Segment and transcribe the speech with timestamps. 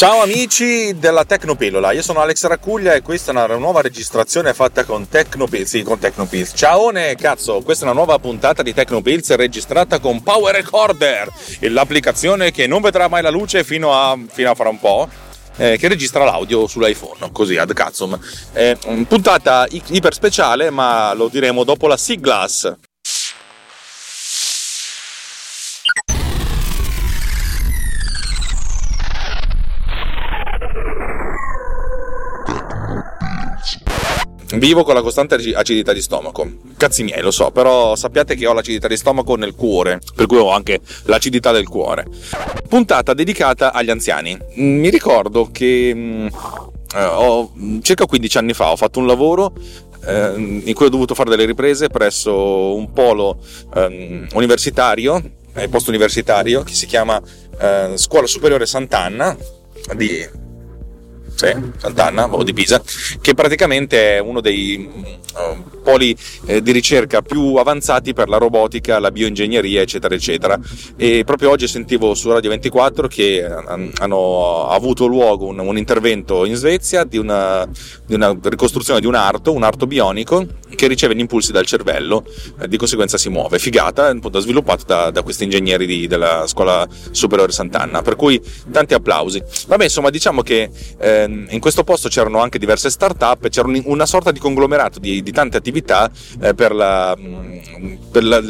[0.00, 4.84] Ciao amici della Tecnopillola, io sono Alex Raccuglia e questa è una nuova registrazione fatta
[4.86, 5.68] con Tecnopills.
[5.68, 6.52] Sì, con Tecnopills.
[6.54, 11.30] Ciaone, cazzo, questa è una nuova puntata di Tecnopills registrata con Power Recorder,
[11.68, 15.06] l'applicazione che non vedrà mai la luce fino a, fino a fra un po'.
[15.56, 18.18] Eh, che registra l'audio sull'iPhone, così ad cazzum.
[18.54, 22.74] Eh, puntata iper speciale, ma lo diremo dopo la siglas.
[34.54, 36.48] Vivo con la costante acidità di stomaco.
[36.76, 40.38] Cazzi miei, lo so, però sappiate che ho l'acidità di stomaco nel cuore, per cui
[40.38, 42.06] ho anche l'acidità del cuore.
[42.68, 44.36] Puntata dedicata agli anziani.
[44.56, 46.26] Mi ricordo che mm,
[46.96, 49.52] eh, ho, circa 15 anni fa ho fatto un lavoro
[50.04, 53.38] eh, in cui ho dovuto fare delle riprese presso un polo
[53.74, 55.22] eh, universitario,
[55.68, 57.20] post universitario, che si chiama
[57.60, 59.36] eh, Scuola Superiore Sant'Anna
[59.94, 60.28] di
[61.40, 62.82] sì, Sant'Anna o di Pisa,
[63.18, 64.86] che praticamente è uno dei
[65.34, 70.60] uh, poli eh, di ricerca più avanzati per la robotica, la bioingegneria, eccetera, eccetera.
[70.96, 76.56] E proprio oggi sentivo su Radio 24 che hanno avuto luogo un, un intervento in
[76.56, 77.66] Svezia di una,
[78.04, 80.46] di una, ricostruzione di un arto, un arto bionico,
[80.80, 82.24] che riceve gli impulsi dal cervello,
[82.58, 83.58] eh, di conseguenza si muove.
[83.58, 88.00] Figata, appunto, sviluppato da, da questi ingegneri di, della scuola superiore Sant'Anna.
[88.00, 88.40] Per cui
[88.72, 89.42] tanti applausi.
[89.66, 94.32] Vabbè, insomma, diciamo che eh, in questo posto c'erano anche diverse start-up, c'era una sorta
[94.32, 98.42] di conglomerato di, di tante attività eh, per la, mm, per la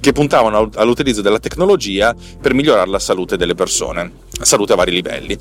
[0.00, 4.10] che puntavano all'utilizzo della tecnologia per migliorare la salute delle persone,
[4.40, 5.36] salute a vari livelli.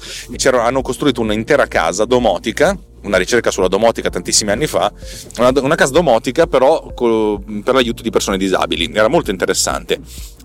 [0.51, 4.91] hanno costruito un'intera casa domotica una ricerca sulla domotica tantissimi anni fa,
[5.37, 9.99] una, una casa domotica però co, per l'aiuto di persone disabili, era molto interessante.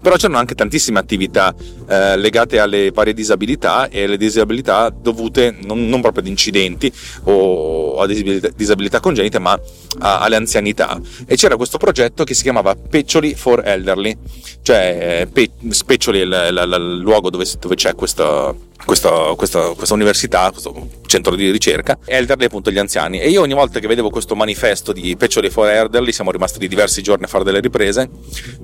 [0.04, 1.54] Però c'erano anche tantissime attività
[1.88, 7.98] eh, legate alle varie disabilità e alle disabilità dovute non, non proprio ad incidenti o
[7.98, 9.58] a disabilità, disabilità congenite, ma
[10.00, 11.00] a, alle anzianità.
[11.26, 14.14] E c'era questo progetto che si chiamava Peccioli for Elderly,
[14.60, 18.54] cioè eh, Pe- Speccioli è il, il, il luogo dove, dove c'è questa
[18.84, 23.20] questa, questa, questa, università, questo centro di ricerca, Elderly appunto gli anziani.
[23.20, 26.68] E io ogni volta che vedevo questo manifesto di Peccioli for Elderly, siamo rimasti lì
[26.68, 28.10] diversi giorni a fare delle riprese,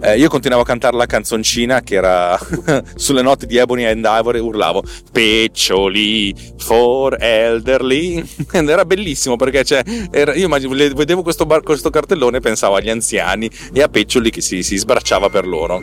[0.02, 2.38] eh, io continuavo a cantare la canzoncina che era
[2.96, 4.82] sulle note di Ebony and Ivory, urlavo
[5.12, 8.22] Peccioli for Elderly,
[8.52, 12.90] ed era bellissimo perché cioè, era, io vedevo questo, bar, questo, cartellone e pensavo agli
[12.90, 15.82] anziani e a Peccioli che si, si sbracciava per loro.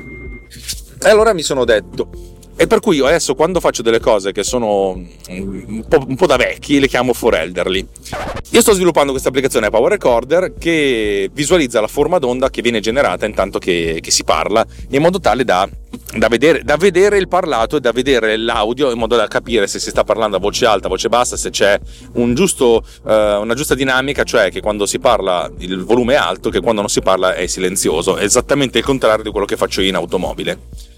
[0.99, 4.43] E allora mi sono detto, e per cui io adesso quando faccio delle cose che
[4.43, 7.85] sono un po', un po da vecchi, le chiamo for elderly.
[8.49, 13.27] Io sto sviluppando questa applicazione Power Recorder che visualizza la forma d'onda che viene generata
[13.27, 15.69] intanto che, che si parla, in modo tale da,
[16.17, 19.77] da, vedere, da, vedere, il parlato e da vedere l'audio, in modo da capire se
[19.77, 21.79] si sta parlando a voce alta, a voce bassa, se c'è
[22.13, 26.49] un giusto, eh, una giusta dinamica, cioè che quando si parla il volume è alto,
[26.49, 29.89] che quando non si parla è silenzioso, esattamente il contrario di quello che faccio io
[29.89, 30.95] in automobile.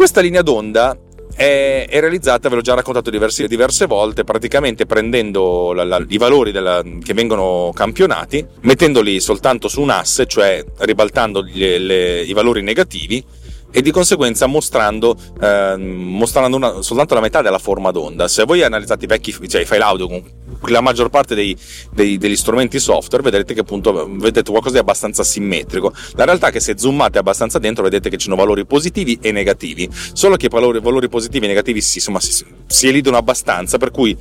[0.00, 0.96] Questa linea d'onda
[1.36, 6.16] è, è, realizzata, ve l'ho già raccontato diverse, diverse volte, praticamente prendendo la, la, i
[6.16, 12.32] valori della, che vengono campionati, mettendoli soltanto su un asse, cioè ribaltando le, le, i
[12.32, 13.22] valori negativi
[13.70, 18.26] e di conseguenza mostrando, eh, mostrando una, soltanto la metà della forma d'onda.
[18.26, 20.22] Se voi analizzate i vecchi cioè i file audio con
[20.66, 21.56] la maggior parte dei,
[21.92, 25.92] dei, degli strumenti software, vedrete che appunto vedete qualcosa di abbastanza simmetrico.
[26.14, 29.32] La realtà è che se zoomate abbastanza dentro vedete che ci sono valori positivi e
[29.32, 33.78] negativi, solo che i valori, valori positivi e negativi si, insomma, si, si elidono abbastanza,
[33.78, 34.16] per cui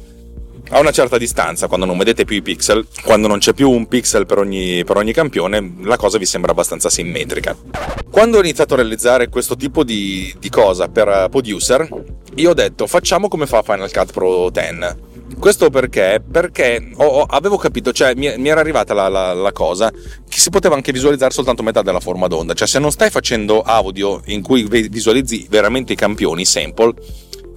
[0.72, 3.88] a una certa distanza, quando non vedete più i pixel, quando non c'è più un
[3.88, 7.58] pixel per ogni, per ogni, campione, la cosa vi sembra abbastanza simmetrica.
[8.10, 11.88] Quando ho iniziato a realizzare questo tipo di, di cosa per Producer,
[12.36, 15.08] io ho detto facciamo come fa Final Cut Pro 10.
[15.38, 16.22] Questo perché?
[16.30, 20.40] Perché ho, ho, avevo capito, cioè mi, mi era arrivata la, la, la, cosa che
[20.40, 22.54] si poteva anche visualizzare soltanto metà della forma d'onda.
[22.54, 26.94] Cioè, se non stai facendo audio in cui visualizzi veramente i campioni, sample,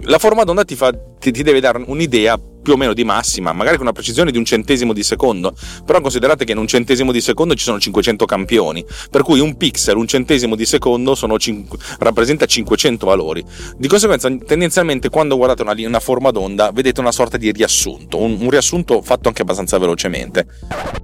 [0.03, 3.51] la forma d'onda ti, fa, ti, ti deve dare un'idea più o meno di massima,
[3.51, 5.53] magari con una precisione di un centesimo di secondo,
[5.85, 9.57] però considerate che in un centesimo di secondo ci sono 500 campioni, per cui un
[9.57, 11.67] pixel, un centesimo di secondo cin-
[11.99, 13.43] rappresenta 500 valori.
[13.77, 18.37] Di conseguenza, tendenzialmente quando guardate una, una forma d'onda, vedete una sorta di riassunto, un,
[18.39, 20.47] un riassunto fatto anche abbastanza velocemente.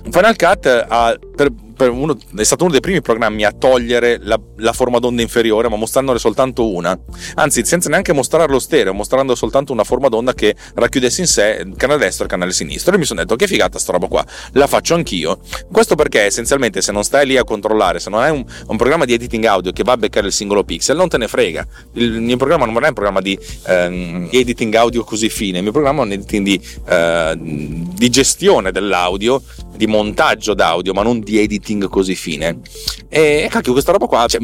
[0.09, 1.51] Final Cut ha, per,
[1.87, 5.75] uno, è stato uno dei primi programmi a togliere la, la, forma d'onda inferiore, ma
[5.75, 6.97] mostrandone soltanto una.
[7.35, 11.63] Anzi, senza neanche mostrare lo stereo, mostrando soltanto una forma d'onda che racchiudesse in sé
[11.65, 12.95] il canale destro e il canale sinistro.
[12.95, 15.39] E mi sono detto che figata sta roba qua, la faccio anch'io.
[15.71, 19.05] Questo perché essenzialmente se non stai lì a controllare, se non hai un, un programma
[19.05, 21.65] di editing audio che va a beccare il singolo pixel, non te ne frega.
[21.93, 23.37] Il mio programma non è un programma di
[23.67, 28.71] ehm, editing audio così fine, il mio programma è un editing di, eh, di gestione
[28.71, 29.41] dell'audio,
[29.75, 32.59] di montaggio d'audio, ma non di editing così fine.
[33.07, 34.41] E cacchio, questa roba qua, cioè,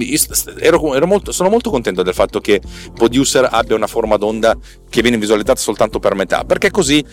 [0.59, 2.61] ero, ero molto, sono molto contento del fatto che
[2.93, 4.57] Producer abbia una forma d'onda
[4.89, 7.03] che viene visualizzata soltanto per metà, perché così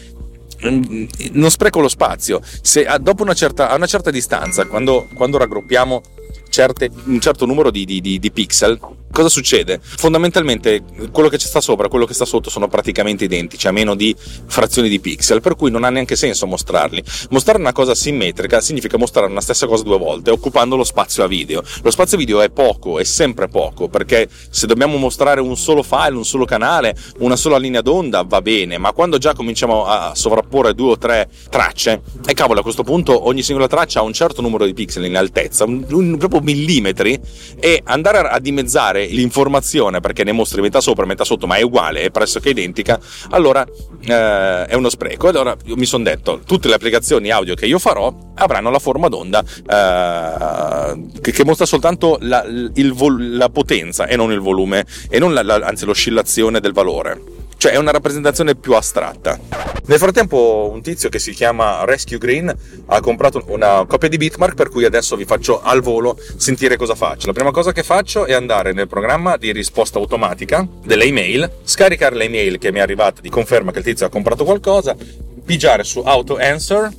[0.66, 2.40] mm, non spreco lo spazio.
[2.60, 6.02] Se dopo una certa, a una certa distanza, quando, quando raggruppiamo
[6.52, 8.78] certe, un certo numero di, di, di, di pixel,
[9.10, 9.80] cosa succede?
[9.82, 13.72] Fondamentalmente quello che ci sta sopra e quello che sta sotto sono praticamente identici, a
[13.72, 17.02] meno di frazioni di pixel, per cui non ha neanche senso mostrarli.
[17.30, 21.26] Mostrare una cosa simmetrica significa mostrare una stessa cosa due volte, occupando lo spazio a
[21.26, 21.62] video.
[21.82, 26.16] Lo spazio video è poco, è sempre poco, perché se dobbiamo mostrare un solo file,
[26.16, 30.74] un solo canale, una sola linea d'onda, va bene, ma quando già cominciamo a sovrapporre
[30.74, 34.42] due o tre tracce, e cavolo, a questo punto ogni singola traccia ha un certo
[34.42, 37.18] numero di pixel in altezza, un, un, proprio millimetri,
[37.58, 41.62] e andare a dimezzare l'informazione perché ne mostri metà sopra e metà sotto, ma è
[41.62, 43.00] uguale, è pressoché identica,
[43.30, 43.66] allora
[44.04, 45.28] eh, è uno spreco.
[45.28, 49.42] Allora mi sono detto, tutte le applicazioni audio che io farò avranno la forma d'onda
[49.42, 52.94] eh, che, che, mostra soltanto la, il,
[53.36, 57.76] la, potenza e non il volume, e non la, anzi l'oscillazione del valore cioè è
[57.76, 59.38] una rappresentazione più astratta.
[59.86, 62.52] Nel frattempo un tizio che si chiama Rescue Green
[62.86, 66.96] ha comprato una copia di Bitmark per cui adesso vi faccio al volo sentire cosa
[66.96, 67.28] faccio.
[67.28, 72.16] La prima cosa che faccio è andare nel programma di risposta automatica delle email, scaricare
[72.16, 74.96] le email che mi è arrivata di conferma che il tizio ha comprato qualcosa,
[75.44, 76.90] pigiare su Auto Answer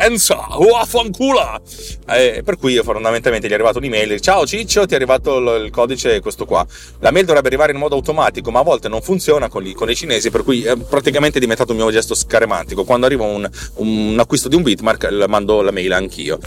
[0.00, 1.60] Enza, vaffanculo!
[2.08, 5.70] Eh, per cui fondamentalmente gli è arrivata un'email, ciao Ciccio, ti è arrivato il, il,
[5.70, 6.66] codice questo qua.
[6.98, 9.88] La mail dovrebbe arrivare in modo automatico, ma a volte non funziona con, gli, con
[9.88, 12.82] i cinesi, per cui è praticamente diventato un mio gesto scaremantico.
[12.84, 16.40] Quando arriva un, un acquisto di un bitmark, mando la mail anch'io.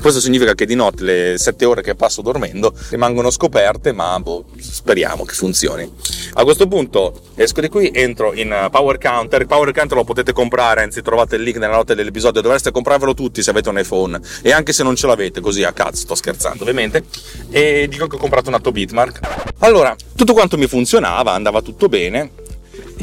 [0.00, 4.46] Questo significa che di notte le 7 ore che passo dormendo rimangono scoperte, ma boh,
[4.58, 5.92] speriamo che funzioni.
[6.34, 9.42] A questo punto esco di qui, entro in Power Counter.
[9.42, 13.14] Il Power Counter lo potete comprare, anzi trovate il link nella notte dell'episodio, dovreste comprarvelo
[13.14, 16.14] tutti se avete un iPhone e anche se non ce l'avete, così a cazzo, sto
[16.16, 17.04] scherzando ovviamente.
[17.50, 19.20] E dico che ho comprato un atto Bitmark.
[19.60, 22.30] Allora, tutto quanto mi funzionava, andava tutto bene,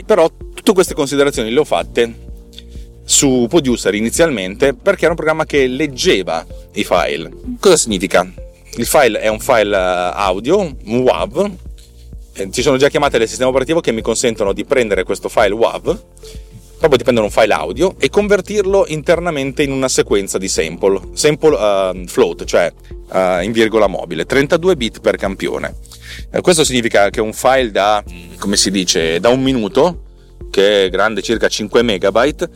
[0.06, 2.26] però tutte queste considerazioni le ho fatte
[3.06, 7.32] su Producer inizialmente perché era un programma che leggeva i file.
[7.60, 8.30] Cosa significa?
[8.76, 11.52] Il file è un file eh, audio, un WAV.
[12.34, 15.54] Eh, ci sono già chiamate del sistema operativo che mi consentono di prendere questo file
[15.54, 16.00] WAV,
[16.78, 21.56] proprio di prendere un file audio e convertirlo internamente in una sequenza di sample, sample
[21.56, 22.72] uh, float, cioè
[23.12, 25.76] uh, in virgola mobile, 32 bit per campione.
[26.32, 28.04] Uh, questo significa che un file da,
[28.38, 30.04] come si dice, da un minuto,
[30.52, 32.50] che è grande circa 5 megabyte,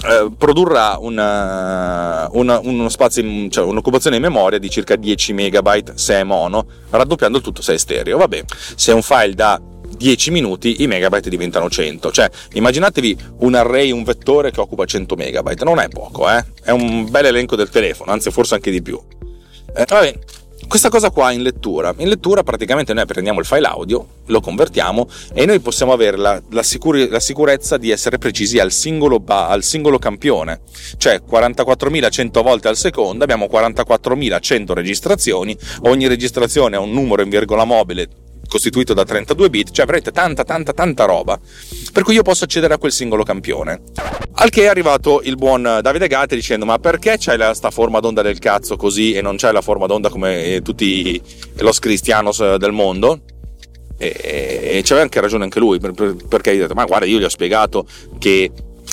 [0.00, 6.14] eh, produrrà una, una, uno spazio, cioè un'occupazione in memoria di circa 10 megabyte se
[6.14, 8.16] è mono, raddoppiando il tutto se è stereo.
[8.18, 8.44] Vabbè,
[8.76, 9.60] se è un file da
[9.96, 15.14] 10 minuti i megabyte diventano 100 cioè immaginatevi un array un vettore che occupa 100
[15.16, 15.64] megabyte.
[15.64, 16.44] Non è poco eh?
[16.62, 19.00] è un bel elenco del telefono anzi forse anche di più.
[19.74, 20.18] Eh, vabbè
[20.66, 25.08] questa cosa qua in lettura, in lettura praticamente noi prendiamo il file audio, lo convertiamo
[25.32, 29.48] e noi possiamo avere la, la, sicur- la sicurezza di essere precisi al singolo, ba-
[29.48, 30.60] al singolo campione,
[30.98, 37.64] cioè 44.100 volte al secondo, abbiamo 44.100 registrazioni, ogni registrazione ha un numero in virgola
[37.64, 38.08] mobile
[38.48, 41.38] costituito da 32 bit, cioè avrete tanta tanta tanta roba,
[41.92, 43.82] per cui io posso accedere a quel singolo campione.
[44.32, 48.00] Al che è arrivato il buon Davide Gatti dicendo ma perché c'hai la, sta forma
[48.00, 51.20] d'onda del cazzo così e non c'hai la forma d'onda come tutti
[51.56, 53.20] los cristianos del mondo?
[54.00, 54.08] E,
[54.62, 57.28] e c'aveva anche ragione anche lui, perché gli ha detto ma guarda io gli ho
[57.28, 57.86] spiegato
[58.18, 58.50] che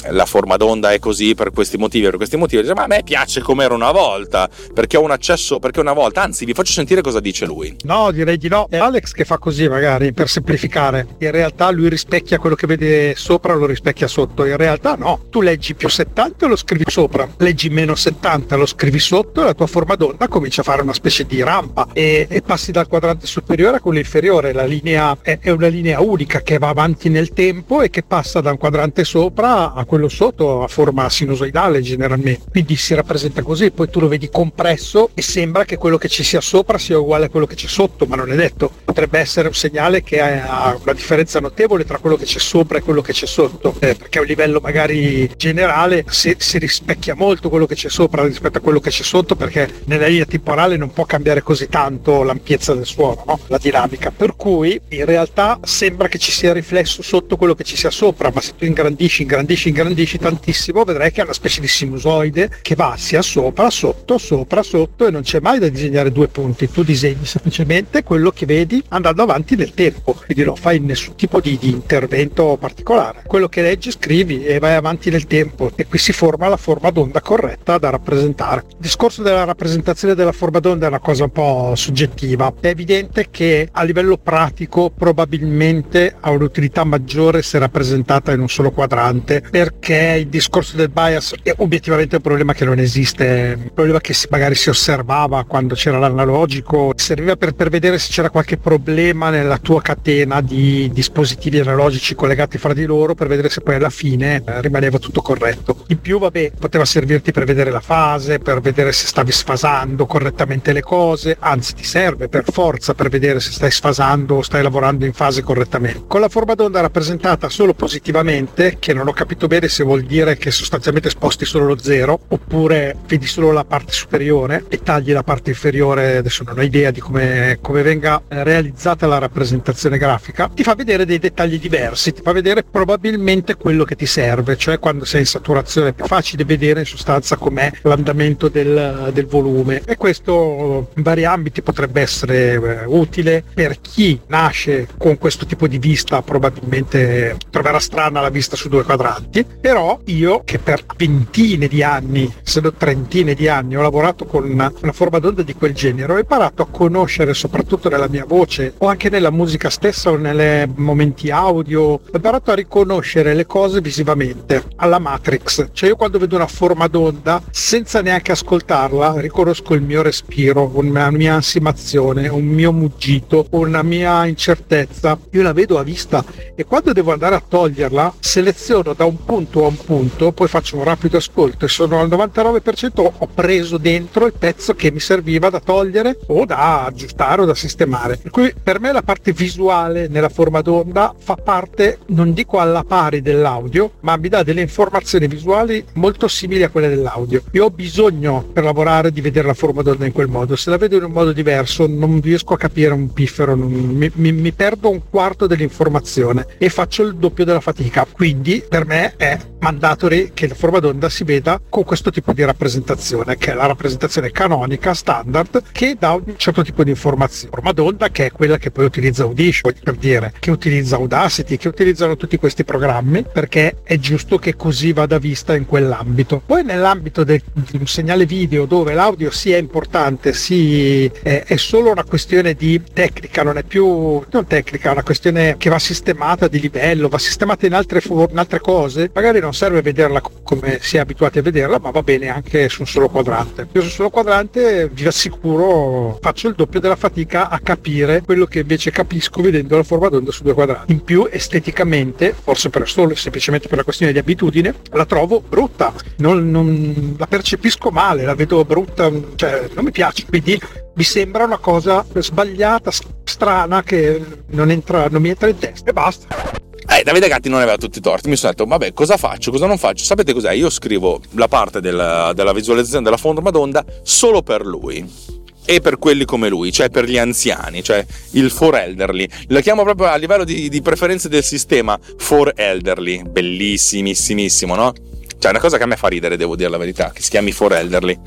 [0.10, 3.42] la forma d'onda è così per questi motivi, per questi motivi, ma a me piace
[3.42, 7.02] come era una volta, perché ho un accesso, perché una volta, anzi vi faccio sentire
[7.02, 7.76] cosa dice lui.
[7.84, 11.90] No, direi di no, è Alex che fa così magari, per semplificare, in realtà lui
[11.90, 16.46] rispecchia quello che vede sopra, lo rispecchia sotto, in realtà no, tu leggi più 70
[16.46, 20.28] e lo scrivi sopra, leggi meno 70 lo scrivi sotto e la tua forma d'onda
[20.28, 24.00] comincia a fare una specie di rampa e, e passi dal quadrante superiore a quello
[24.00, 28.04] inferiore, la linea è, è una linea unica che va avanti nel tempo e che
[28.04, 32.94] passa da un quadrante sopra a quello quello sotto ha forma sinusoidale generalmente, quindi si
[32.94, 36.78] rappresenta così, poi tu lo vedi compresso e sembra che quello che ci sia sopra
[36.78, 38.70] sia uguale a quello che c'è sotto, ma non è detto.
[38.84, 42.82] Potrebbe essere un segnale che ha una differenza notevole tra quello che c'è sopra e
[42.82, 47.50] quello che c'è sotto, eh, perché a un livello magari generale si, si rispecchia molto
[47.50, 50.92] quello che c'è sopra rispetto a quello che c'è sotto, perché nella linea temporale non
[50.92, 53.40] può cambiare così tanto l'ampiezza del suono, no?
[53.48, 54.12] la dinamica.
[54.12, 58.30] Per cui in realtà sembra che ci sia riflesso sotto quello che ci sia sopra,
[58.34, 62.76] ma se tu ingrandisci, ingrandisci, ingrandisci tantissimo, vedrai che è una specie di sinusoide che
[62.76, 66.72] va sia sopra, sotto, sopra, sotto e non c'è mai da disegnare due punti.
[66.72, 71.42] Tu disegni semplicemente quello che vedi andando avanti nel tempo, quindi non fai nessun tipo
[71.42, 73.24] di, di intervento particolare.
[73.28, 76.90] Quello che leggi, scrivi e vai avanti nel tempo e qui si forma la forma
[76.90, 78.64] d'onda corretta da rappresentare.
[78.70, 82.54] Il discorso della rappresentazione della forma d'onda è una cosa un po' soggettiva.
[82.62, 88.72] È evidente che a livello pratico probabilmente ha un'utilità maggiore se rappresentata in un solo
[88.72, 94.00] quadrante perché il discorso del bias è obiettivamente un problema che non esiste, un problema
[94.00, 99.32] che magari si osservava quando c'era l'analogico, serviva per, per vedere se c'era qualche problema
[99.32, 103.90] nella tua catena di dispositivi analogici collegati fra di loro per vedere se poi alla
[103.90, 105.84] fine eh, rimaneva tutto corretto.
[105.88, 110.74] In più, vabbè, poteva servirti per vedere la fase, per vedere se stavi sfasando correttamente
[110.74, 115.06] le cose, anzi ti serve per forza per vedere se stai sfasando o stai lavorando
[115.06, 116.04] in fase correttamente.
[116.06, 120.38] Con la forma d'onda rappresentata solo positivamente, che non ho capito bene se vuol dire
[120.38, 125.24] che sostanzialmente sposti solo lo zero, oppure vedi solo la parte superiore e tagli la
[125.24, 130.64] parte inferiore, adesso non ho idea di come, come venga realizzata la rappresentazione grafica, ti
[130.64, 135.06] fa vedere dei dettagli diversi, ti fa vedere probabilmente quello che ti serve, cioè quando
[135.06, 139.82] sei in saturazione è più facile vedere in sostanza com'è l'andamento del, del volume.
[139.86, 145.68] E questo in vari ambiti potrebbe essere eh, utile per chi nasce con questo tipo
[145.68, 151.68] di vista probabilmente troverà strana la vista su due quadranti però io che per ventine
[151.68, 155.56] di anni se non trentine di anni ho lavorato con una, una forma d'onda di
[155.56, 160.12] quel genere ho imparato a conoscere soprattutto nella mia voce o anche nella musica stessa
[160.12, 165.70] o nei momenti audio ho imparato a riconoscere le cose visivamente alla Matrix.
[165.72, 171.10] Cioè io quando vedo una forma d'onda senza neanche ascoltarla riconosco il mio respiro una
[171.12, 175.18] mia ansimazione un mio muggito una mia incertezza.
[175.32, 176.24] Io la vedo a vista
[176.56, 180.78] e quando devo andare a toglierla seleziono da un punto a un punto poi faccio
[180.78, 185.50] un rapido ascolto e sono al 99% ho preso dentro il pezzo che mi serviva
[185.50, 188.16] da togliere o da aggiustare o da sistemare.
[188.16, 192.86] Per cui per me la parte visuale nella forma d'onda fa parte non dico alla
[192.86, 197.44] pari dell'audio ma mi dà delle informazioni visuali molto simili a quelle dell'audio.
[197.52, 200.56] Io ho bisogno per lavorare di vedere la forma d'onda in quel modo.
[200.56, 204.10] Se la vedo in un modo diverso non riesco a capire un piffero non, mi,
[204.14, 208.08] mi, mi perdo un quarto dell'informazione e faccio il doppio della fatica.
[208.10, 209.25] Quindi per me è
[209.60, 213.66] mandatory che la forma d'onda si veda con questo tipo di rappresentazione che è la
[213.66, 217.50] rappresentazione canonica standard che dà un certo tipo di informazione.
[217.50, 221.68] Forma d'onda che è quella che poi utilizza Audition per dire che utilizza Audacity che
[221.68, 226.42] utilizzano tutti questi programmi perché è giusto che così vada vista in quell'ambito.
[226.46, 231.92] Poi nell'ambito del, di un segnale video dove l'audio sia importante si, è, è solo
[231.92, 236.48] una questione di tecnica non è più non tecnica è una questione che va sistemata
[236.48, 240.98] di livello va sistemata in altre, in altre cose magari non serve vederla come si
[240.98, 243.68] è abituati a vederla ma va bene anche su un solo quadrante.
[243.72, 248.46] Io su un solo quadrante vi assicuro faccio il doppio della fatica a capire quello
[248.46, 250.92] che invece capisco vedendo la forma d'onda su due quadranti.
[250.92, 255.94] In più esteticamente forse per solo semplicemente per una questione di abitudine la trovo brutta.
[256.18, 260.26] Non, non la percepisco male la vedo brutta cioè non mi piace.
[260.28, 260.60] Quindi
[260.96, 262.92] mi sembra una cosa sbagliata
[263.24, 267.60] strana che non, entra, non mi entra in testa e basta eh, Davide Gatti non
[267.60, 268.30] aveva tutti i torti.
[268.30, 269.52] Mi sono detto, vabbè, cosa faccio?
[269.52, 270.04] Cosa non faccio?
[270.04, 270.52] Sapete cos'è?
[270.54, 275.34] Io scrivo la parte della, della visualizzazione della forma d'onda solo per lui
[275.68, 279.28] e per quelli come lui, cioè per gli anziani, cioè il for elderly.
[279.48, 283.24] La chiamo proprio a livello di, di preferenze del sistema for elderly.
[283.24, 284.94] Bellissimissimissimo, no?
[285.38, 287.30] Cioè, è una cosa che a me fa ridere, devo dire la verità, che si
[287.30, 288.18] chiami for elderly.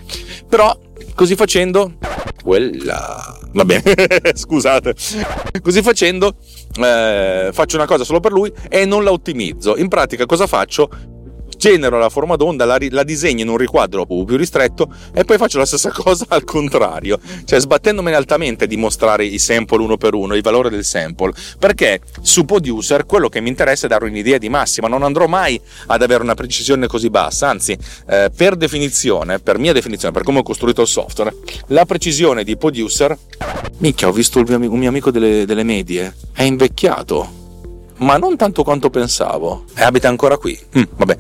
[0.49, 0.77] Però,
[1.15, 1.95] così facendo,
[2.43, 3.38] quella.
[3.53, 3.83] Va bene,
[4.35, 4.95] scusate.
[5.63, 6.37] Così facendo,
[6.81, 9.77] eh, faccio una cosa solo per lui e non la ottimizzo.
[9.77, 10.91] In pratica, cosa faccio?
[11.59, 15.59] Genero la forma d'onda, la, la, disegno in un riquadro più ristretto e poi faccio
[15.59, 20.35] la stessa cosa al contrario, cioè sbattendomene altamente a dimostrare i sample uno per uno,
[20.35, 24.49] il valore del sample, perché su Producer quello che mi interessa è dare un'idea di
[24.49, 27.77] massima, non andrò mai ad avere una precisione così bassa, anzi
[28.09, 31.35] eh, per definizione, per mia definizione, per come ho costruito il software,
[31.67, 33.17] la precisione di Producer,
[33.79, 37.38] minchia ho visto mio, un mio amico delle, delle medie, è invecchiato
[37.99, 39.65] ma non tanto quanto pensavo.
[39.75, 40.59] E abita ancora qui.
[40.77, 41.17] Mm, vabbè.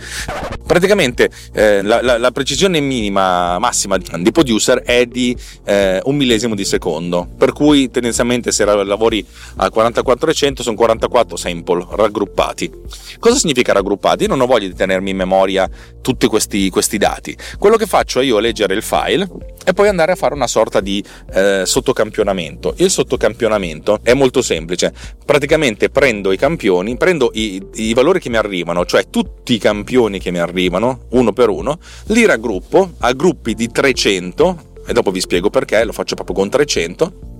[0.67, 6.55] Praticamente eh, la, la, la, precisione minima, massima di producer è di eh, un millesimo
[6.55, 9.25] di secondo, per cui tendenzialmente se lavori
[9.57, 12.71] a 4400 sono 44 sample raggruppati.
[13.19, 14.25] Cosa significa raggruppati?
[14.25, 15.69] Io non ho voglia di tenermi in memoria
[16.03, 17.37] tutti questi, questi dati.
[17.59, 19.27] Quello che faccio è io leggere il file
[19.69, 22.73] e poi andare a fare una sorta di eh, sottocampionamento.
[22.79, 24.95] Il sottocampionamento è molto semplice,
[25.27, 30.21] praticamente prendo i campioni, prendo i, i valori che mi arrivano, cioè tutti i campioni
[30.21, 35.21] che mi arrivano, uno per uno, li raggruppo a gruppi di 300 e dopo vi
[35.21, 37.38] spiego perché, lo faccio proprio con 300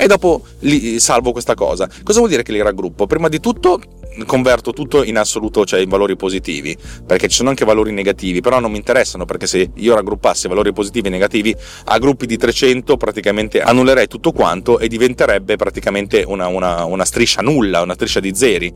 [0.00, 1.86] e dopo li salvo questa cosa.
[2.02, 3.06] Cosa vuol dire che li raggruppo?
[3.06, 3.78] Prima di tutto
[4.26, 6.76] converto tutto in assoluto, cioè in valori positivi,
[7.06, 10.72] perché ci sono anche valori negativi, però non mi interessano perché se io raggruppassi valori
[10.72, 11.54] positivi e negativi
[11.84, 17.42] a gruppi di 300 praticamente annullerei tutto quanto e diventerebbe praticamente una, una, una striscia
[17.42, 18.72] nulla, una striscia di zeri.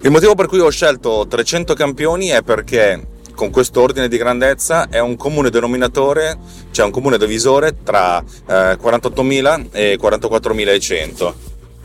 [0.00, 4.88] Il motivo per cui ho scelto 300 campioni è perché con questo ordine di grandezza
[4.88, 6.38] è un comune denominatore,
[6.70, 11.34] cioè un comune divisore tra eh, 48.000 e 44.100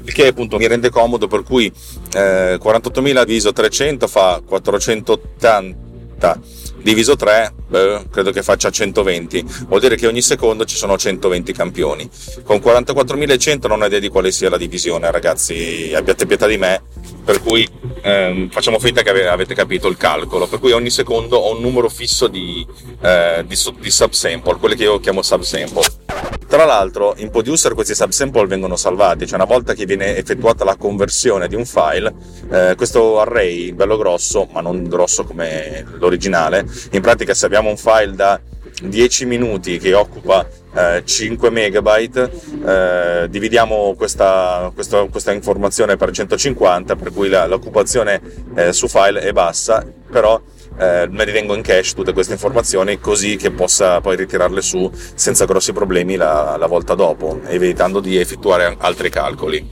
[0.08, 1.72] il che appunto mi rende comodo per cui
[2.13, 6.39] eh, 48.000 diviso 300 fa 480
[6.82, 11.51] diviso 3 beh, credo che faccia 120 vuol dire che ogni secondo ci sono 120
[11.51, 12.10] campioni.
[12.44, 15.92] Con 44.100 non ho idea di quale sia la divisione ragazzi.
[15.94, 16.84] Abbiate pietà di me
[17.27, 17.67] per cui
[18.03, 20.48] ehm, facciamo finta che avete capito il calcolo.
[20.48, 22.65] Per cui ogni secondo ho un numero fisso di,
[23.01, 25.84] eh, di, di subsample quelli che io chiamo subsample.
[26.48, 30.77] Tra l'altro in Producer questi subsample vengono salvati, cioè una volta che viene effettuata la
[30.77, 32.13] conversione di un file,
[32.50, 37.75] eh, questo array bello grosso, ma non grosso come l'originale, in pratica se abbiamo un
[37.75, 38.39] file da
[38.84, 42.31] 10 minuti che occupa eh, 5 megabyte,
[42.65, 48.22] eh, dividiamo questa, questa, questa, informazione per 150, per cui la, l'occupazione
[48.55, 50.39] eh, su file è bassa, però
[50.77, 55.46] eh, mi ritengo in cache tutte queste informazioni così che possa poi ritirarle su senza
[55.46, 59.72] grossi problemi la, la volta dopo, evitando di effettuare altri calcoli.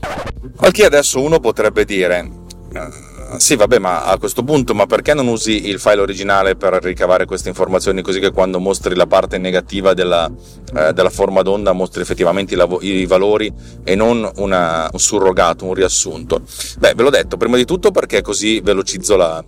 [0.57, 2.31] Al che adesso uno potrebbe dire
[2.73, 6.73] eh, sì, vabbè, ma a questo punto, ma perché non usi il file originale per
[6.81, 10.29] ricavare queste informazioni così che quando mostri la parte negativa della,
[10.75, 13.51] eh, della forma d'onda mostri effettivamente i, i valori
[13.83, 16.41] e non una, un surrogato, un riassunto?
[16.77, 19.43] Beh, ve l'ho detto, prima di tutto perché così velocizzo la,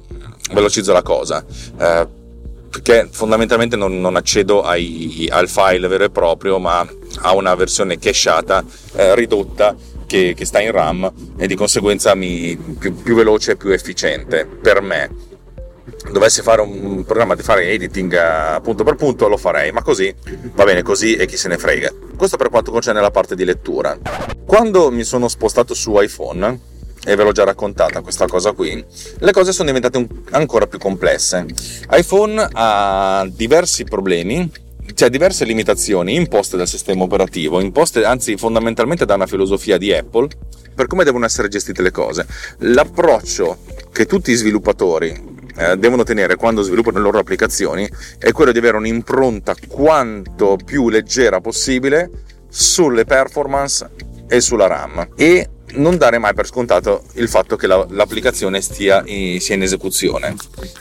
[0.54, 1.44] velocizzo la cosa.
[1.80, 2.08] Eh,
[2.70, 6.86] perché fondamentalmente non, non accedo ai, al file vero e proprio, ma
[7.22, 8.64] a una versione cacheata
[8.94, 9.76] eh, ridotta
[10.08, 14.46] che, che, sta in RAM e di conseguenza mi, più, più veloce e più efficiente
[14.46, 15.26] per me.
[16.12, 20.14] Dovessi fare un programma di fare editing uh, punto per punto, lo farei, ma così
[20.54, 21.92] va bene così e chi se ne frega.
[22.16, 23.98] Questo per quanto concerne la parte di lettura.
[24.46, 26.76] Quando mi sono spostato su iPhone,
[27.08, 28.84] e ve l'ho già raccontata questa cosa qui,
[29.20, 31.46] le cose sono diventate un, ancora più complesse.
[31.92, 34.50] iPhone ha diversi problemi,
[34.94, 40.28] cioè diverse limitazioni imposte dal sistema operativo, imposte anzi fondamentalmente da una filosofia di Apple
[40.74, 42.26] per come devono essere gestite le cose.
[42.60, 43.58] L'approccio
[43.92, 48.60] che tutti i sviluppatori eh, devono tenere quando sviluppano le loro applicazioni è quello di
[48.60, 52.10] avere un'impronta quanto più leggera possibile
[52.50, 53.90] sulle performance
[54.28, 59.02] e sulla RAM e non dare mai per scontato il fatto che la, l'applicazione stia
[59.06, 60.36] in, sia in esecuzione.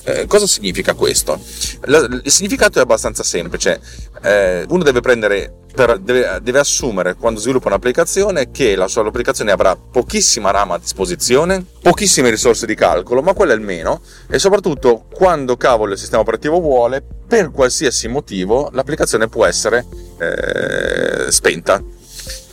[0.04, 1.40] Eh, cosa significa questo?
[1.82, 3.80] La, il significato è abbastanza semplice.
[4.22, 9.52] Eh, uno deve prendere per, deve, deve, assumere quando sviluppa un'applicazione che la sua applicazione
[9.52, 14.38] avrà pochissima RAM a disposizione, pochissime risorse di calcolo, ma quello è il meno, e
[14.38, 19.84] soprattutto quando cavolo il sistema operativo vuole, per qualsiasi motivo, l'applicazione può essere
[20.18, 21.82] eh, spenta.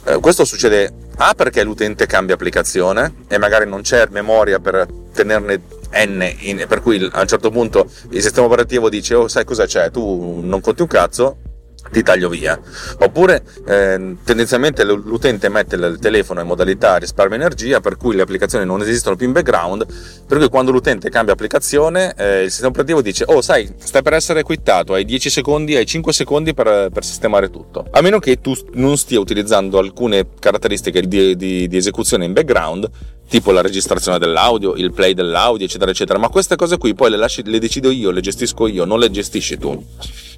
[0.05, 5.61] Eh, questo succede A perché l'utente cambia applicazione e magari non c'è memoria per tenerne
[6.05, 9.65] n, in, per cui a un certo punto il sistema operativo dice oh sai cosa
[9.65, 11.37] c'è, tu non conti un cazzo,
[11.93, 12.59] ti taglio via.
[12.99, 18.65] Oppure eh, tendenzialmente l'utente mette il telefono in modalità risparmio energia, per cui le applicazioni
[18.65, 19.85] non esistono più in background,
[20.27, 24.13] per cui quando l'utente cambia applicazione, eh, il sistema operativo dice: Oh, sai, stai per
[24.13, 27.85] essere quittato, hai 10 secondi, hai 5 secondi per, per sistemare tutto.
[27.91, 32.89] A meno che tu non stia utilizzando alcune caratteristiche di, di, di esecuzione in background,
[33.33, 36.19] tipo la registrazione dell'audio, il play dell'audio, eccetera, eccetera.
[36.19, 39.09] Ma queste cose qui poi le, lasci, le decido io, le gestisco io, non le
[39.09, 39.83] gestisci tu.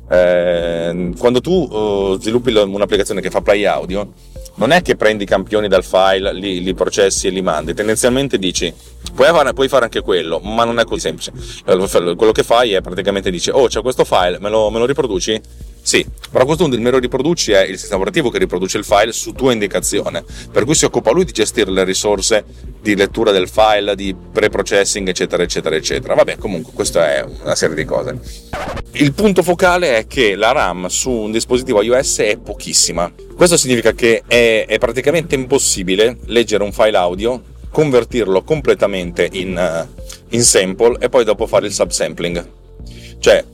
[0.09, 4.13] Eh, quando tu uh, sviluppi un'applicazione che fa play audio,
[4.55, 8.37] non è che prendi i campioni dal file, li, li processi e li mandi, tendenzialmente
[8.37, 8.73] dici
[9.13, 11.33] puoi fare, puoi fare, anche quello, ma non è così semplice.
[11.65, 15.41] Quello che fai è praticamente dici oh c'è questo file, me lo, me lo riproduci?
[15.85, 19.33] Sì, però questo il mero riproduci è il sistema operativo che riproduce il file su
[19.33, 22.43] tua indicazione, per cui si occupa lui di gestire le risorse
[22.81, 26.15] di lettura del file, di pre-processing, eccetera, eccetera, eccetera.
[26.15, 28.19] Vabbè, comunque, questa è una serie di cose.
[28.93, 33.13] Il punto focale è che la RAM su un dispositivo iOS è pochissima.
[33.35, 40.01] Questo significa che è, è praticamente impossibile leggere un file audio, convertirlo completamente in, uh,
[40.29, 42.43] in sample e poi dopo fare il subsampling.
[43.19, 43.53] Cioè,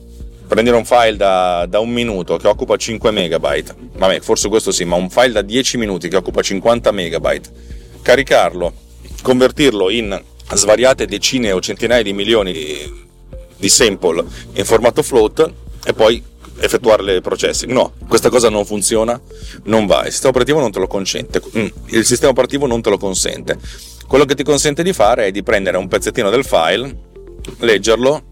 [0.52, 4.84] prendere un file da, da, un minuto che occupa 5 megabyte, vabbè, forse questo sì,
[4.84, 7.50] ma un file da 10 minuti che occupa 50 megabyte,
[8.02, 8.70] caricarlo,
[9.22, 10.20] convertirlo in
[10.52, 13.04] svariate decine o centinaia di milioni di,
[13.56, 15.50] di sample in formato float
[15.86, 16.22] e poi
[16.60, 17.72] effettuare le processing.
[17.72, 19.18] No, questa cosa non funziona,
[19.64, 20.04] non va.
[20.04, 21.40] Il sistema operativo non te lo consente.
[21.56, 23.58] Mm, il sistema operativo non te lo consente.
[24.06, 26.94] Quello che ti consente di fare è di prendere un pezzettino del file,
[27.60, 28.22] leggerlo,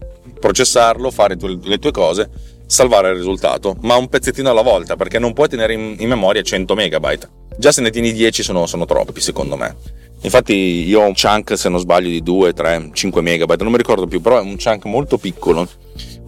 [0.41, 2.29] processarlo, fare le tue cose,
[2.65, 6.41] salvare il risultato, ma un pezzettino alla volta, perché non puoi tenere in, in memoria
[6.41, 7.29] 100 megabyte.
[7.57, 9.75] Già se ne tieni 10 sono, sono troppi, secondo me.
[10.23, 13.77] Infatti io ho un chunk, se non sbaglio, di 2, 3, 5 megabyte, non mi
[13.77, 15.67] ricordo più, però è un chunk molto piccolo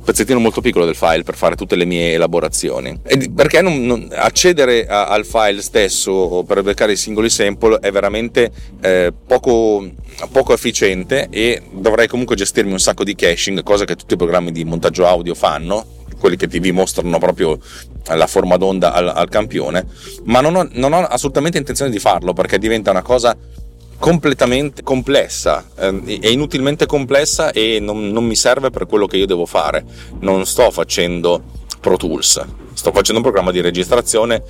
[0.03, 2.99] pezzettino molto piccolo del file per fare tutte le mie elaborazioni.
[3.03, 7.91] E perché non, non accedere a, al file stesso per beccare i singoli sample è
[7.91, 9.89] veramente eh, poco,
[10.31, 14.51] poco efficiente e dovrei comunque gestirmi un sacco di caching, cosa che tutti i programmi
[14.51, 15.85] di montaggio audio fanno,
[16.19, 17.59] quelli che ti mostrano proprio
[18.05, 19.85] la forma d'onda al, al campione,
[20.25, 23.35] ma non ho, non ho assolutamente intenzione di farlo perché diventa una cosa
[24.03, 29.25] completamente complessa, eh, è inutilmente complessa e non, non, mi serve per quello che io
[29.25, 29.85] devo fare.
[30.19, 31.41] Non sto facendo
[31.79, 34.43] Pro Tools, sto facendo un programma di registrazione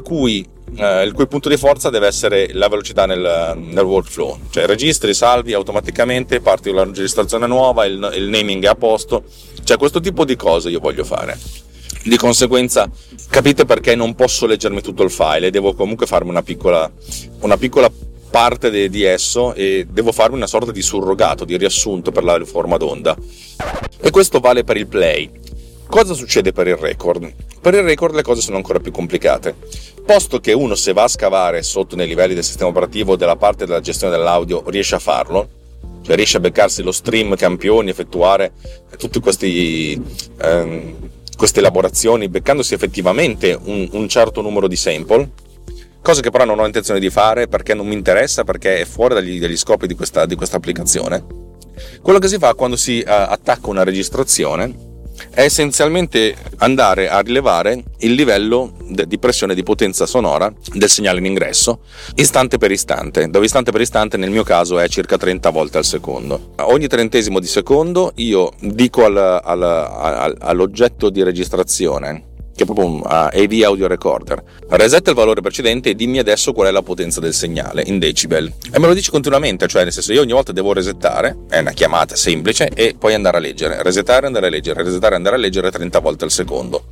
[0.00, 4.64] cui, eh, il cui punto di forza deve essere la velocità nel, nel, workflow, cioè
[4.66, 9.24] registri, salvi automaticamente, parti la registrazione nuova, il, il naming è a posto,
[9.64, 11.36] cioè questo tipo di cose io voglio fare.
[12.04, 12.88] Di conseguenza
[13.28, 16.88] capite perché non posso leggermi tutto il file e devo comunque farmi una piccola,
[17.40, 17.90] una piccola
[18.34, 22.44] parte de, di esso e devo farmi una sorta di surrogato, di riassunto per la
[22.44, 23.16] forma d'onda.
[24.00, 25.30] E questo vale per il play.
[25.86, 27.32] Cosa succede per il record?
[27.60, 29.54] Per il record le cose sono ancora più complicate.
[30.04, 33.66] Posto che uno se va a scavare sotto nei livelli del sistema operativo della parte
[33.66, 35.48] della gestione dell'audio riesce a farlo,
[36.02, 38.50] cioè riesce a beccarsi lo stream campioni, effettuare
[38.98, 39.20] tutte
[40.38, 40.94] ehm,
[41.36, 45.30] queste elaborazioni, beccandosi effettivamente un, un certo numero di sample,
[46.04, 49.14] cosa che però non ho intenzione di fare perché non mi interessa, perché è fuori
[49.14, 51.24] dagli, dagli scopi di questa, di questa, applicazione.
[52.02, 54.92] Quello che si fa quando si uh, attacca una registrazione
[55.30, 58.74] è essenzialmente andare a rilevare il livello
[59.06, 61.80] di pressione di potenza sonora del segnale in ingresso
[62.16, 65.84] istante per istante, dove istante per istante nel mio caso è circa 30 volte al
[65.84, 66.52] secondo.
[66.58, 72.86] Ogni trentesimo di secondo io dico al, al, al, all'oggetto di registrazione che è proprio
[72.86, 74.42] un AV audio recorder.
[74.68, 78.52] Resetta il valore precedente e dimmi adesso qual è la potenza del segnale in decibel.
[78.72, 81.72] E me lo dici continuamente, cioè nel senso io ogni volta devo resettare, è una
[81.72, 83.82] chiamata semplice, e poi andare a leggere.
[83.82, 86.84] Resettare, andare a leggere, resettare, andare a leggere 30 volte al secondo.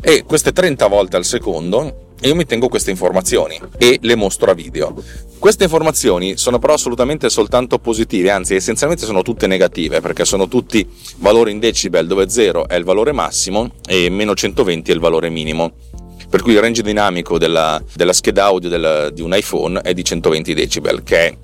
[0.00, 4.54] E queste 30 volte al secondo io mi tengo queste informazioni e le mostro a
[4.54, 4.94] video.
[5.38, 10.88] Queste informazioni sono però assolutamente soltanto positive, anzi essenzialmente sono tutte negative perché sono tutti
[11.18, 15.28] valori in decibel dove 0 è il valore massimo e meno 120 è il valore
[15.28, 15.72] minimo.
[16.30, 20.02] Per cui il range dinamico della, della scheda audio del, di un iPhone è di
[20.02, 21.36] 120 decibel, che è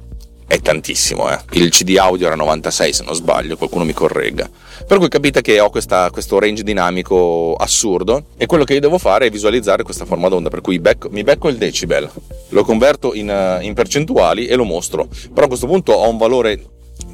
[0.51, 1.31] è tantissimo.
[1.31, 1.39] Eh.
[1.53, 4.51] Il CD audio era 96 se non sbaglio, qualcuno mi corregga.
[4.91, 8.99] Per cui capite che ho questa, questo range dinamico assurdo e quello che io devo
[8.99, 12.11] fare è visualizzare questa forma d'onda, per cui becco, mi becco il decibel,
[12.49, 15.07] lo converto in, eh, in percentuali e lo mostro.
[15.33, 16.61] Però a questo punto ho un valore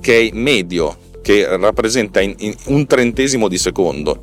[0.01, 4.23] che è medio, che rappresenta in, in un trentesimo di secondo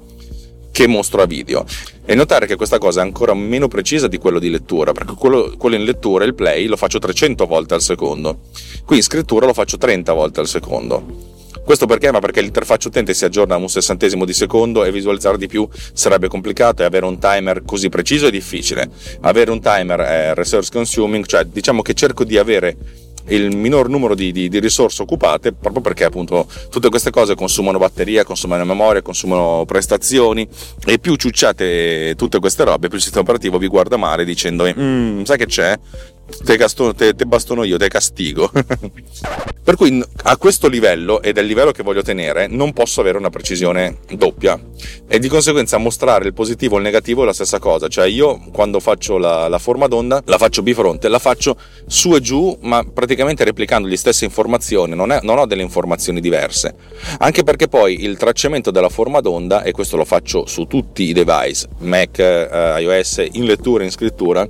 [0.71, 1.63] che mostro a video.
[2.05, 5.53] E notare che questa cosa è ancora meno precisa di quello di lettura, perché quello,
[5.59, 8.39] quello, in lettura, il play, lo faccio 300 volte al secondo.
[8.83, 11.32] Qui in scrittura lo faccio 30 volte al secondo.
[11.63, 12.11] Questo perché?
[12.11, 15.67] Ma perché l'interfaccia utente si aggiorna a un sessantesimo di secondo e visualizzare di più
[15.93, 18.89] sarebbe complicato e avere un timer così preciso è difficile.
[19.21, 22.75] Avere un timer è resource consuming, cioè diciamo che cerco di avere
[23.27, 27.77] il minor numero di, di, di, risorse occupate proprio perché appunto tutte queste cose consumano
[27.77, 30.47] batteria, consumano memoria, consumano prestazioni
[30.85, 35.23] e più ciucciate tutte queste robe più il sistema operativo vi guarda male dicendo mm,
[35.23, 35.79] sai che c'è?
[36.43, 38.51] Te, casto, te, te bastono io, te castigo.
[39.63, 43.17] per cui a questo livello, ed è il livello che voglio tenere, non posso avere
[43.17, 44.59] una precisione doppia
[45.07, 47.87] e di conseguenza mostrare il positivo o il negativo è la stessa cosa.
[47.87, 52.21] Cioè io quando faccio la, la forma d'onda la faccio bifronte, la faccio su e
[52.21, 56.75] giù, ma praticamente replicando le stesse informazioni, non, è, non ho delle informazioni diverse.
[57.19, 61.13] Anche perché poi il tracciamento della forma d'onda, e questo lo faccio su tutti i
[61.13, 64.47] device, Mac, eh, iOS, in lettura e in scrittura,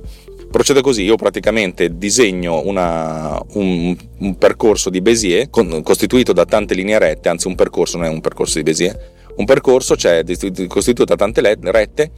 [0.54, 6.74] Procede così, io praticamente disegno una, un, un, percorso di Bézier con, costituito da tante
[6.74, 8.96] linee rette, anzi un percorso non è un percorso di Bézier,
[9.34, 10.22] un percorso cioè
[10.68, 12.12] costituito da tante rette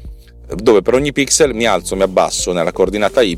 [0.55, 3.35] dove per ogni pixel mi alzo, mi abbasso nella coordinata y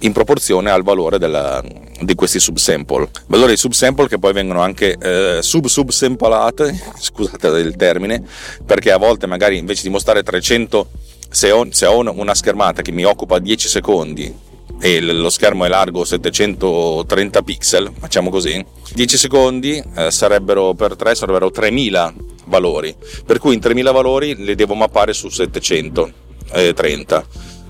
[0.00, 1.62] in proporzione al valore della,
[2.00, 3.08] di questi subsample.
[3.28, 8.24] Valori di subsample che poi vengono anche eh, sub-subsamplate, scusate il termine,
[8.64, 10.88] perché a volte magari invece di mostrare 300
[11.28, 14.34] se ho, se ho una schermata che mi occupa 10 secondi
[14.78, 21.14] e lo schermo è largo 730 pixel, facciamo così, 10 secondi eh, sarebbero per 3
[21.14, 22.14] sarebbero 3000
[22.46, 27.26] valori, per cui in 3000 valori le devo mappare su 730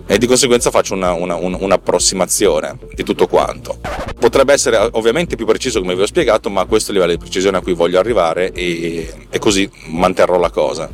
[0.06, 3.78] e di conseguenza faccio una, una, un'approssimazione di tutto quanto.
[4.18, 7.22] Potrebbe essere ovviamente più preciso come vi ho spiegato, ma questo è il livello di
[7.22, 10.90] precisione a cui voglio arrivare e, e così manterrò la cosa.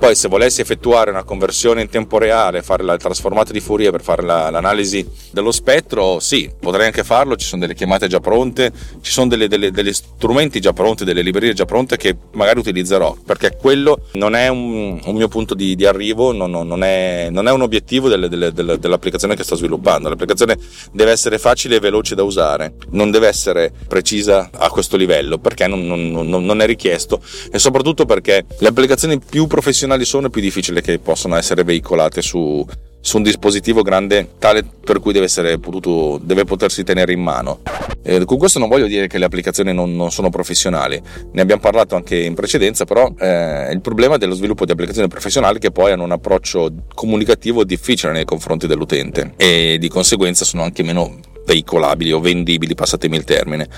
[0.00, 4.00] Poi se volessi effettuare una conversione in tempo reale, fare la trasformata di Fourier per
[4.00, 8.72] fare la, l'analisi dello spettro, sì, potrei anche farlo, ci sono delle chiamate già pronte,
[9.02, 13.14] ci sono delle, delle, degli strumenti già pronti, delle librerie già pronte che magari utilizzerò,
[13.26, 17.46] perché quello non è un, un mio punto di, di arrivo, non, non, è, non,
[17.46, 20.08] è, un obiettivo delle, dell'applicazione che sto sviluppando.
[20.08, 20.58] L'applicazione
[20.92, 25.66] deve essere facile e veloce da usare, non deve essere precisa a questo livello, perché
[25.66, 30.98] non, non è richiesto e soprattutto perché le applicazioni più professionali sono, più difficile che
[30.98, 32.66] possano essere veicolate su,
[33.00, 37.60] su un dispositivo grande tale per cui deve, potuto, deve potersi tenere in mano.
[38.02, 41.00] Eh, con questo non voglio dire che le applicazioni non, non, sono professionali,
[41.32, 45.58] ne abbiamo parlato anche in precedenza, però eh, il problema dello sviluppo di applicazioni professionali
[45.58, 50.82] che poi hanno un approccio comunicativo difficile nei confronti dell'utente e di conseguenza sono anche
[50.82, 53.68] meno veicolabili o vendibili, passatemi il termine.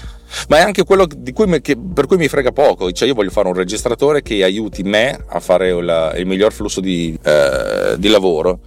[0.48, 3.48] Ma è anche quello cui, che, per cui mi frega poco, cioè io voglio fare
[3.48, 8.61] un registratore che aiuti me a fare la, il miglior flusso di, eh, di lavoro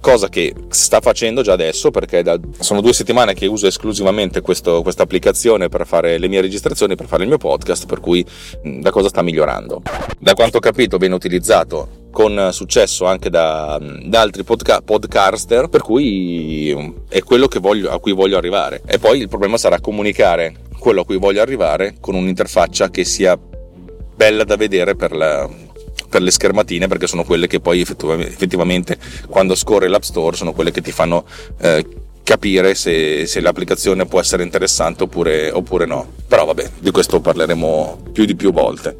[0.00, 5.02] cosa che sta facendo già adesso perché da, sono due settimane che uso esclusivamente questa
[5.02, 8.24] applicazione per fare le mie registrazioni, per fare il mio podcast, per cui
[8.82, 9.82] la cosa sta migliorando.
[10.18, 15.82] Da quanto ho capito viene utilizzato con successo anche da, da altri podca- podcaster, per
[15.82, 18.82] cui è quello voglio, a cui voglio arrivare.
[18.86, 23.38] E poi il problema sarà comunicare quello a cui voglio arrivare con un'interfaccia che sia
[24.16, 25.48] bella da vedere per la,
[26.10, 30.72] per le schermatine perché sono quelle che poi effettivamente quando scorre l'App Store sono quelle
[30.72, 31.24] che ti fanno
[31.60, 31.86] eh,
[32.22, 36.12] capire se, se, l'applicazione può essere interessante oppure, oppure no.
[36.28, 38.96] Però vabbè, di questo parleremo più di più volte.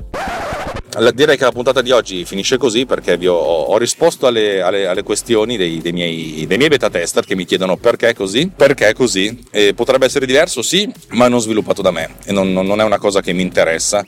[1.15, 4.89] Direi che la puntata di oggi finisce così perché vi ho, ho risposto alle, alle,
[4.89, 8.93] alle questioni dei, dei, miei, dei, miei, beta tester che mi chiedono perché così, perché
[8.95, 9.45] così.
[9.53, 12.99] E potrebbe essere diverso, sì, ma non sviluppato da me e non, non è una
[12.99, 14.05] cosa che mi interessa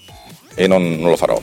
[0.55, 1.41] e non, non lo farò.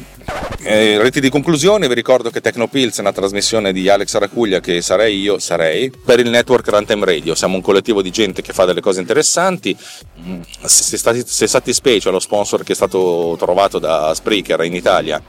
[0.61, 4.81] Eh, reti di conclusione, vi ricordo che Tecnopills è una trasmissione di Alex Aracuglia che
[4.81, 7.33] sarei io, sarei, per il network Runtime Radio.
[7.33, 9.75] Siamo un collettivo di gente che fa delle cose interessanti.
[10.21, 15.21] Mm, se, stati, se Satispace, lo sponsor che è stato trovato da Spreaker in Italia,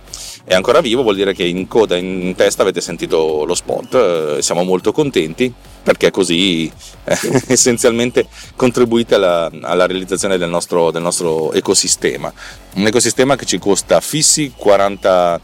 [0.45, 3.95] è ancora vivo, vuol dire che in coda, in testa avete sentito lo spot.
[4.39, 6.71] Eh, siamo molto contenti perché così
[7.05, 8.27] eh, essenzialmente
[8.57, 12.33] contribuite alla, alla realizzazione del nostro, del nostro, ecosistema.
[12.75, 15.41] Un ecosistema che ci costa fissi 40,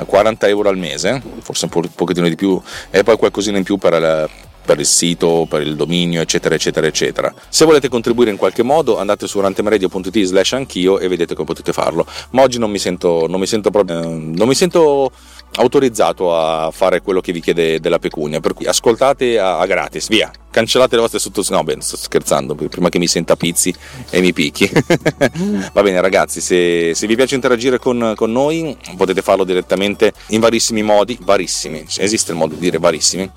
[0.00, 3.58] eh, 40 euro al mese, forse un, po', un pochettino di più, e poi qualcosina
[3.58, 4.28] in più per la,
[4.64, 7.32] per il sito, per il dominio, eccetera, eccetera, eccetera.
[7.48, 11.72] Se volete contribuire in qualche modo, andate su rantemradio.it slash anch'io e vedete come potete
[11.72, 12.06] farlo.
[12.30, 15.10] Ma oggi non mi sento, non mi sento proprio, eh, non mi sento
[15.56, 20.08] autorizzato a fare quello che vi chiede della pecunia, per cui ascoltate a, a gratis,
[20.08, 21.60] via, cancellate le vostre sottosezioni.
[21.60, 23.74] No, bene, sto scherzando, prima che mi senta pizzi
[24.10, 24.70] e mi picchi.
[25.72, 30.40] Va bene, ragazzi, se, se vi piace interagire con, con, noi, potete farlo direttamente in
[30.40, 33.30] varissimi modi, varissimi, esiste il modo di dire varissimi.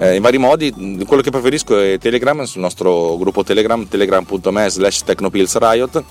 [0.00, 0.72] Eh, in vari modi,
[1.04, 6.04] quello che preferisco è Telegram, sul nostro gruppo Telegram, telegram.me slash technopillsriot,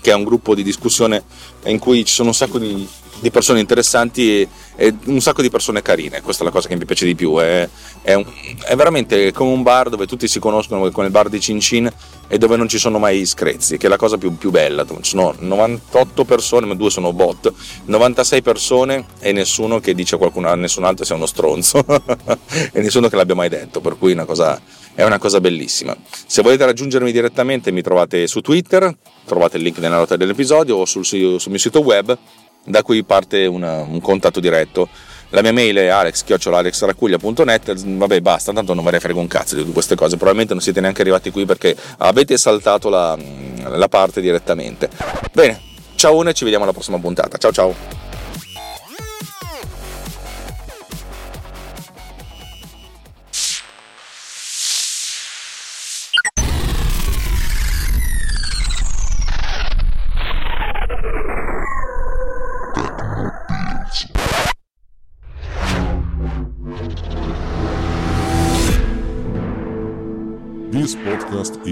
[0.00, 1.22] che è un gruppo di discussione
[1.66, 2.86] in cui ci sono un sacco di
[3.20, 6.22] di persone interessanti e, e, un sacco di persone carine.
[6.22, 7.38] Questa è la cosa che mi piace di più.
[7.38, 7.68] È,
[8.02, 8.24] è, un,
[8.64, 11.90] è, veramente come un bar dove tutti si conoscono con il bar di Cin Cin
[12.28, 14.84] e dove non ci sono mai screzi, che è la cosa più, più bella.
[14.84, 17.52] Ci sono 98 persone, ma due sono bot,
[17.84, 21.84] 96 persone e nessuno che dice a qualcun, a nessun altro sia uno stronzo
[22.72, 23.80] e nessuno che l'abbia mai detto.
[23.80, 24.60] Per cui è una cosa
[24.98, 25.96] è una cosa bellissima.
[26.26, 28.92] Se volete raggiungermi direttamente mi trovate su Twitter,
[29.26, 32.18] trovate il link nella nota dell'episodio o sul, sul mio sito web
[32.64, 34.88] da cui parte una, un contatto diretto.
[35.30, 39.72] La mia mail è alex.alexracuglia.net, vabbè basta, tanto non me ne frego un cazzo di
[39.72, 43.16] queste cose, probabilmente non siete neanche arrivati qui perché avete saltato la,
[43.64, 44.88] la parte direttamente.
[45.32, 45.60] Bene,
[45.96, 48.07] ciao e ci vediamo alla prossima puntata, ciao ciao!